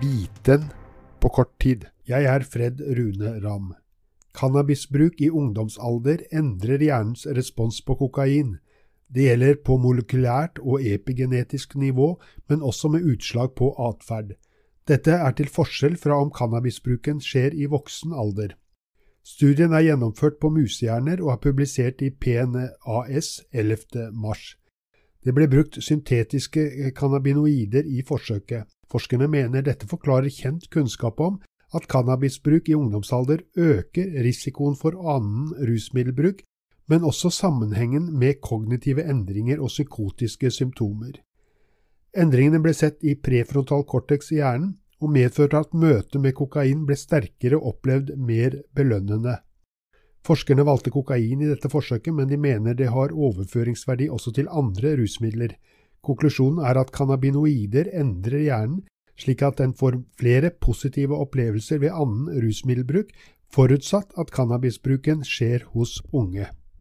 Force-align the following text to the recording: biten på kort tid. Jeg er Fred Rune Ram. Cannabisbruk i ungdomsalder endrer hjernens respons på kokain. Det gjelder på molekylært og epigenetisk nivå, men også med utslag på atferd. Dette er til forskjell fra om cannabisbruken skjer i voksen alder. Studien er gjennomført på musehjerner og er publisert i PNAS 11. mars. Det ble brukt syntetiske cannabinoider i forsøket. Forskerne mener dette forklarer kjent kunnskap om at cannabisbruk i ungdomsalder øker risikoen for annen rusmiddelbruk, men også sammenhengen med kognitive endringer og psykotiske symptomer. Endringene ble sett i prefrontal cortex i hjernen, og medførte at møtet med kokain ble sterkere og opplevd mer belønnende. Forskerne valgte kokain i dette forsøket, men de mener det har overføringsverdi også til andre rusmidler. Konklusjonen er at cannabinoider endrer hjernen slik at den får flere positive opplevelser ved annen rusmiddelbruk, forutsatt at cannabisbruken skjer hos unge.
biten 0.00 0.64
på 1.20 1.28
kort 1.28 1.52
tid. 1.60 1.84
Jeg 2.08 2.24
er 2.24 2.44
Fred 2.44 2.80
Rune 2.80 3.36
Ram. 3.44 3.74
Cannabisbruk 4.32 5.20
i 5.20 5.28
ungdomsalder 5.28 6.22
endrer 6.32 6.80
hjernens 6.80 7.26
respons 7.26 7.82
på 7.84 7.98
kokain. 8.00 8.56
Det 9.12 9.26
gjelder 9.26 9.58
på 9.66 9.76
molekylært 9.82 10.62
og 10.62 10.86
epigenetisk 10.86 11.74
nivå, 11.76 12.14
men 12.48 12.62
også 12.62 12.88
med 12.88 13.04
utslag 13.12 13.52
på 13.58 13.74
atferd. 13.88 14.36
Dette 14.88 15.12
er 15.12 15.36
til 15.36 15.50
forskjell 15.52 15.98
fra 16.00 16.16
om 16.22 16.32
cannabisbruken 16.32 17.20
skjer 17.20 17.54
i 17.54 17.68
voksen 17.68 18.16
alder. 18.16 18.56
Studien 19.26 19.74
er 19.76 19.84
gjennomført 19.84 20.40
på 20.40 20.48
musehjerner 20.54 21.20
og 21.20 21.34
er 21.34 21.44
publisert 21.44 22.00
i 22.00 22.10
PNAS 22.10 23.42
11. 23.52 24.08
mars. 24.16 24.54
Det 25.20 25.36
ble 25.36 25.50
brukt 25.50 25.76
syntetiske 25.84 26.94
cannabinoider 26.96 27.84
i 27.84 28.00
forsøket. 28.06 28.64
Forskerne 28.90 29.28
mener 29.30 29.62
dette 29.62 29.86
forklarer 29.90 30.30
kjent 30.34 30.66
kunnskap 30.72 31.20
om 31.20 31.38
at 31.74 31.86
cannabisbruk 31.90 32.68
i 32.68 32.74
ungdomsalder 32.74 33.44
øker 33.56 34.14
risikoen 34.24 34.74
for 34.78 34.98
annen 35.14 35.52
rusmiddelbruk, 35.68 36.42
men 36.90 37.06
også 37.06 37.30
sammenhengen 37.30 38.08
med 38.18 38.40
kognitive 38.42 39.04
endringer 39.06 39.60
og 39.62 39.70
psykotiske 39.70 40.50
symptomer. 40.50 41.20
Endringene 42.18 42.58
ble 42.58 42.74
sett 42.74 43.04
i 43.06 43.14
prefrontal 43.14 43.84
cortex 43.86 44.32
i 44.34 44.40
hjernen, 44.40 44.74
og 45.00 45.12
medførte 45.14 45.60
at 45.62 45.72
møtet 45.72 46.18
med 46.20 46.34
kokain 46.36 46.82
ble 46.84 46.96
sterkere 46.98 47.56
og 47.56 47.70
opplevd 47.74 48.10
mer 48.18 48.58
belønnende. 48.76 49.38
Forskerne 50.26 50.66
valgte 50.68 50.92
kokain 50.92 51.40
i 51.40 51.48
dette 51.48 51.70
forsøket, 51.72 52.12
men 52.12 52.28
de 52.28 52.36
mener 52.36 52.76
det 52.76 52.90
har 52.92 53.14
overføringsverdi 53.14 54.10
også 54.12 54.34
til 54.36 54.50
andre 54.52 54.92
rusmidler. 55.00 55.54
Konklusjonen 56.06 56.64
er 56.64 56.80
at 56.80 56.92
cannabinoider 56.96 57.90
endrer 57.92 58.46
hjernen 58.46 58.80
slik 59.20 59.42
at 59.44 59.60
den 59.60 59.74
får 59.76 60.00
flere 60.20 60.50
positive 60.50 61.18
opplevelser 61.20 61.80
ved 61.82 61.92
annen 61.92 62.30
rusmiddelbruk, 62.44 63.12
forutsatt 63.52 64.14
at 64.20 64.32
cannabisbruken 64.34 65.24
skjer 65.26 65.66
hos 65.74 65.98
unge. 66.12 66.46